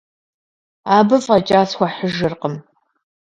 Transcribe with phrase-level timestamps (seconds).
[0.97, 2.55] Абы фӏэкӏа схуэхьыжыркъым.